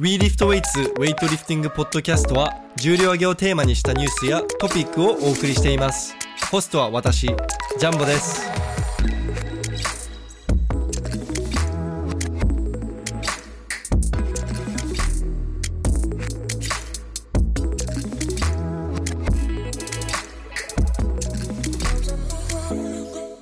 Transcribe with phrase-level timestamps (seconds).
[0.00, 6.16] WeLiftWeights ウェイトリフティングポッドキャストは重量挙げをテーマにしたニュースやトピックをお送りしています
[6.50, 8.50] ホストは私ジャンボです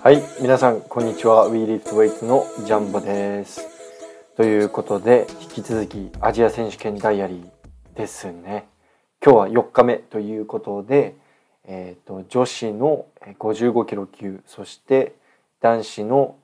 [0.02, 1.48] はい、皆さんこんにちは。
[1.48, 3.71] WeLiftWeights のジャンボです。
[4.42, 8.66] ということで、引き続きアジア選手権ダイアリーですね。
[9.24, 11.14] 今日は4日目ということで、
[11.64, 13.06] えー、と女子の
[13.38, 15.14] 55キロ級、そして
[15.60, 16.34] 男子の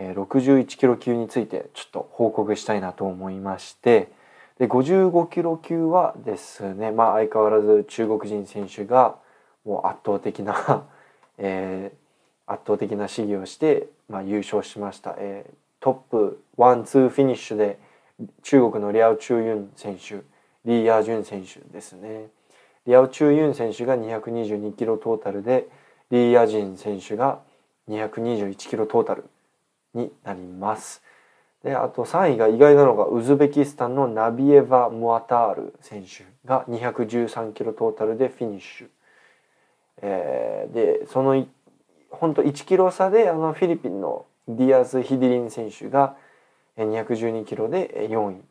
[0.00, 4.10] 61キロ級についてちょっと報告したいなと思いまして、
[4.58, 9.14] で55キロ級はですね、まあ相変わらず中国人選手が
[9.64, 10.88] もう圧倒的な、
[11.38, 17.78] えー圧倒的な試技をして、まあ、優勝しました、えートップワンツーフィニッシュで
[18.42, 20.22] 中国のリャオ・チュウユン選手
[20.64, 22.28] リー・ヤージュン選手ですね。
[22.86, 25.68] リャオ・チュウユン選手が222キロトータルで
[26.10, 27.40] リー・ヤージン選手が
[27.90, 29.26] 221キロトータル
[29.92, 31.02] になります。
[31.62, 38.88] であと3位が意外なのがウズベキスタンのナビエヴァ・ムアタール選手が213キロトータルでフィニッシュ、
[40.00, 41.46] えーでその
[42.08, 46.16] 本当1キロ差であのフィリピンのディアス・ヒディリン選手が
[46.76, 48.42] 212キロで4位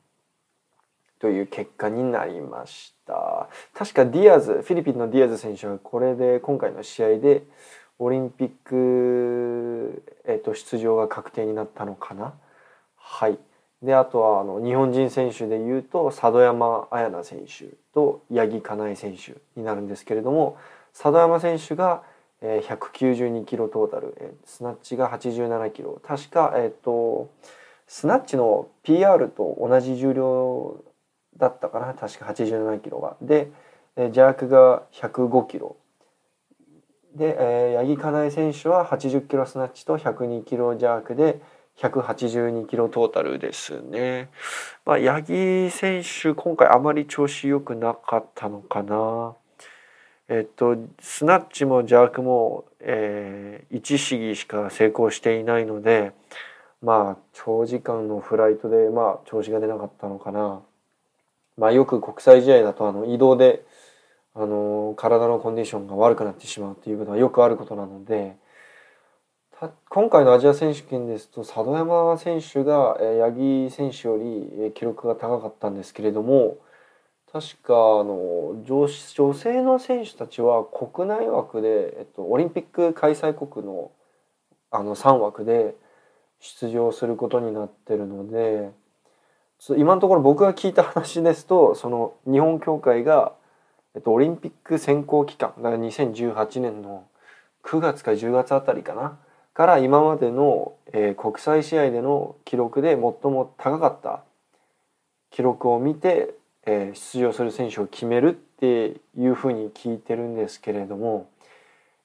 [1.19, 3.47] という結果になりました。
[3.73, 7.43] 確かディアズフィリピンのディアズ選手はこれで今回の試合で
[7.99, 12.33] オリンピック、えー、と出場が確定になったのかな。
[12.97, 13.37] はい。
[13.81, 20.57] であとはあの日本人選手でいうと佐渡山綾菜選手と八木かなえ選手になるんですけれども
[20.93, 22.03] 佐渡山選手が
[22.43, 27.31] えー192キロトータル、えースナッチが87キロ確か、えー、と
[27.87, 30.83] スナッチの PR と同じ重量
[31.37, 33.49] だったかな確か87キロがで、
[33.95, 35.77] えージャークが105キロ
[37.15, 41.41] で、えー八木かなえ選手は80キロスナッチと102キロジャークで
[41.77, 44.29] 182キロトータルですね。
[44.85, 49.35] まあ、八木選手今回あまり調子良くなかったのかな。
[50.29, 56.13] えっと、スナッチもジャークも、えー、1試技しか成功していないので
[56.81, 60.61] まあ長時間のフライトで、まあ、調子が出なかったのかな。
[61.57, 63.63] まあ、よく国際試合だとあの移動で、
[64.35, 68.35] あの体のコンディションが悪くなってしまうということはよくあることなので
[69.89, 76.57] 今回のアジア選手権ですと佐渡山選手が、え八木選手より記録が高かったんですけれども
[77.33, 83.91] 確かあの女女性の選手たちは国内枠で、えっと、オリンピック開催国の
[84.69, 85.75] あの3枠で
[86.39, 88.71] 出場することになってるので
[89.77, 93.33] 今のところ僕が聞いた話ですとその日本協会が、
[93.95, 97.05] えっと、オリンピック選考期間だから2018年の
[97.63, 99.17] 9月か10月あたりかな
[99.55, 104.23] から今までの、えー国際試合での記録で最も高かった
[105.31, 106.35] 記録を見て
[106.65, 111.29] えー出場する選手を決めるっていうふうに聞いてるんですけれども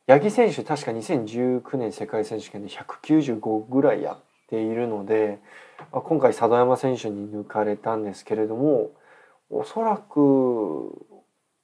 [0.06, 5.38] 八木選手確か2019年世界選手権で195ぐらいやっているので
[5.92, 8.90] 今回佐渡山選手に抜かれたんですけれども
[9.50, 11.06] おそらく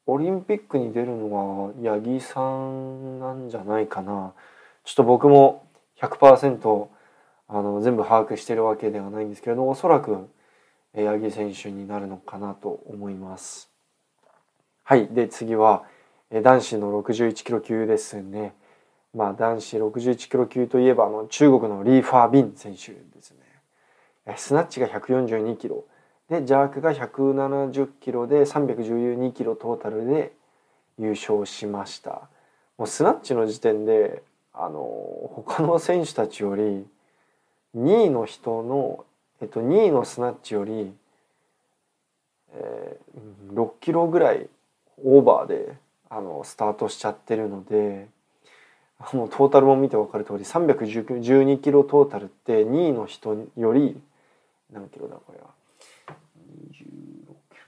[0.07, 4.35] オリンピックに出るのは八木さんなんじゃないかな。
[4.85, 5.67] ちょっと僕も
[6.01, 6.87] 100%
[7.49, 10.29] あの全部把握してるわけではないんですけれどもおそらく
[10.95, 13.71] 八木選手になるのかなと思います。
[14.85, 15.85] はい、で次は
[16.31, 18.55] えー男子の61キロ級ですね。
[19.15, 23.39] まあ男子61キロ級といえばあの中国のリー・ファー・ビン選手ですね。
[24.27, 25.85] えースナッチが142キロ
[26.29, 30.33] でジャークが170キロで312キロトータルで
[30.99, 32.29] 優勝しました。
[32.79, 34.23] もうスナッチの時点で
[34.53, 34.81] あの
[35.35, 36.87] 他の選手たちより
[37.77, 39.05] 2位の人の
[39.41, 40.93] えっと、2位のスナッチより、
[42.53, 43.05] えー
[43.55, 44.49] 6キロぐらい
[45.05, 45.77] オーバーで
[46.11, 48.09] あのスタートしちゃってるので
[49.13, 54.01] もうトータルも見て分かる通り312キロトータルって2位の人より
[54.73, 55.47] 何キロだこれは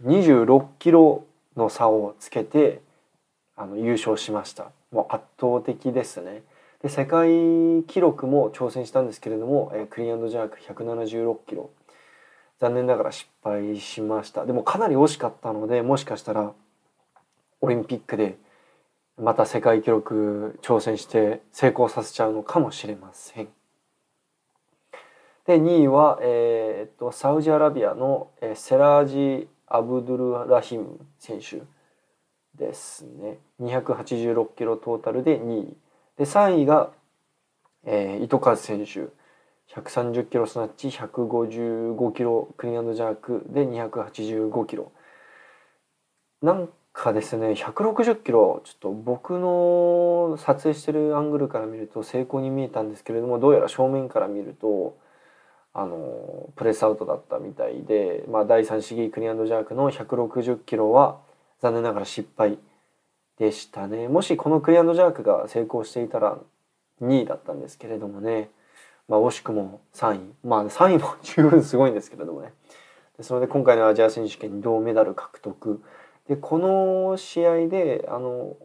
[0.05, 1.25] ？26キロ
[1.57, 2.81] の差をつけて
[3.57, 6.43] あの優勝しましたもう圧倒的ですね。
[6.83, 11.71] で世界記録も挑戦したんですけれども、えークリーンジャーク176キロ。
[12.59, 14.47] 残念ながら失敗しました。
[14.47, 16.53] でもかなり惜しかったのでもしかしたら
[17.61, 18.39] オリンピックで
[19.19, 23.49] また世界記録挑戦して成功させちゃうのかもしれません。
[25.47, 31.63] で2位は、えーっとサウジアラビアの、えーセラージアブドゥル・ラヒム選手
[32.55, 33.39] ですね。
[33.61, 35.77] 286キロトータルで2位。
[36.19, 36.91] で3位が、
[37.85, 39.09] えー、糸数選手。
[39.75, 44.93] 130キロスナッチ155キロクリーンジャークで285キロ。
[46.41, 54.97] なんかですね160キロちょっと僕の撮影してるアングルから見ると成功に見えたんですけれどもどうやら正面から見ると
[55.75, 61.19] あのプレスアウトだったみたいで、まあ、第3試技クリアンドジャークの160キロは
[61.61, 62.59] 残念ながら失敗
[63.39, 64.09] でしたね。
[64.09, 66.39] もしこのクリアンドジャークが成功していたら
[67.03, 68.51] 2位だったんですけれどもね、
[69.09, 70.35] まあ、惜しくも3位。
[70.45, 72.53] まあ3位も十分すごいんですけれどもね。
[73.17, 75.83] でそれで今回のアジア選手権銅メダル獲得。
[76.29, 78.57] でこの試合であの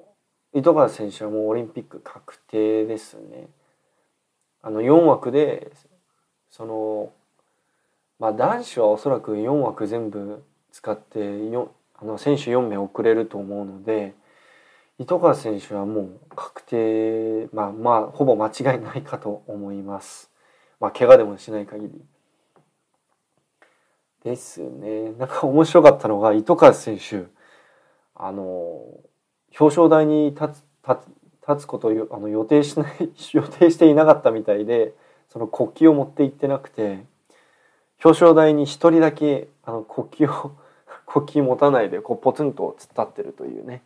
[0.53, 3.47] 糸川選手はもうオリンピック確定ですね。
[4.61, 5.71] あの4枠で
[6.49, 7.11] その
[8.19, 11.19] まあ男子はおそらく4枠全部使って
[11.95, 14.13] あの選手4名遅れると思うので
[15.01, 20.29] 糸川選手はもう確定まあまあほぼ間違いないかと思います。
[20.79, 22.01] まあ怪我でもしない限り。
[24.23, 25.13] ですね。
[25.13, 27.23] なんか面白かったのが糸川選手
[28.13, 28.43] あの
[29.59, 30.65] 表彰台に立つ
[31.49, 34.93] 立つことをあの予定しない 予定していなかったみたいで
[35.29, 37.05] その国旗を持って行ってなくて
[38.03, 40.51] 表彰台に一人だけあの国旗を
[41.11, 43.81] 国旗持たないでこうポツンと突っ立ってるというね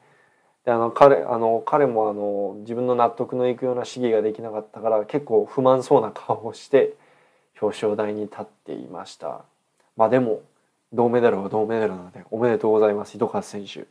[0.66, 6.96] であの彼あの彼もあの自分の納得のいくような試技ができなかったから結構不満そうな顔をして
[7.62, 9.46] 表彰台に立っていました。
[9.96, 10.42] まあでも
[10.92, 13.16] 銅メダルは銅メダルなのでおめでとうございます。
[13.16, 13.86] 糸川選手。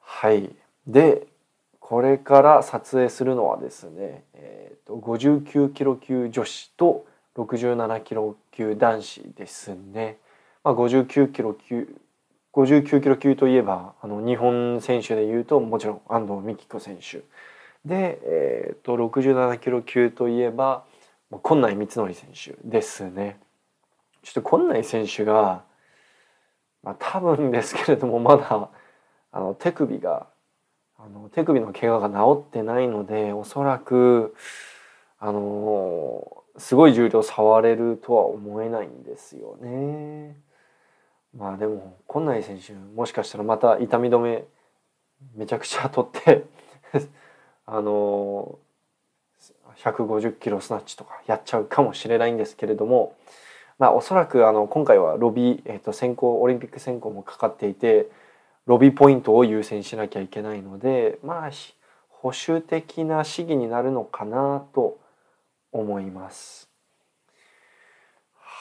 [0.00, 0.50] はい。
[0.86, 1.26] で
[1.80, 10.18] これから撮影するのはですね、えーと、59キロ級女子と67キロ級男子ですね、
[10.64, 11.88] まあ、59キロ級
[12.54, 17.22] 59キロ級といえばあの日本選手でいうともちろん安藤美希子選手
[17.84, 20.84] で、えーと、67キロ級といえば
[21.42, 23.38] 今内光則選手ですね
[24.22, 25.62] ちょっと今内選手が、
[26.82, 28.70] まあ、多分ですけれどもまだ
[29.30, 30.26] あの手首が
[30.98, 34.34] あの手首の怪我が治ってないのでおそらく
[35.20, 40.36] あのすごい重量触れるとは思えないんですよね。
[41.36, 44.44] まあでも今内選手もしかしたらまた痛み止め
[45.34, 46.44] めちゃくちゃ取って
[47.66, 48.58] あの
[49.76, 53.14] 150キロスナッチとかやっちゃうかもしれないんですけれども、
[53.78, 58.10] まあ、おそらくあの今回はロビー、えー、と選考オリンピック選考もかかっていて
[58.66, 61.50] ロビーポイントを優先しなきゃいけないのでまあ
[62.08, 64.98] 保守的な試技になるのかなと
[65.72, 66.67] 思います。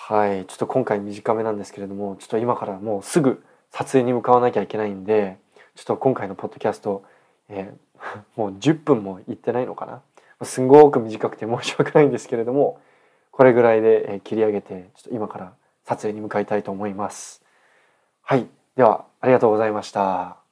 [0.09, 5.38] はいちょっと今回短めなんですけれどもちょっと今からもうすぐ撮影に向かわなきゃいけないんで
[5.75, 7.04] ちょっと今回のポッドキャスト、
[7.50, 9.86] えー、 もう10分もいってないのか
[10.39, 10.45] な？
[10.45, 12.80] すんごく短くて申し訳ないんですけれども
[13.31, 15.51] これぐらいで切り上げてちょっと今から
[15.83, 17.44] 撮影に向かいたいと思います。
[18.21, 20.46] はいではありがとうございました。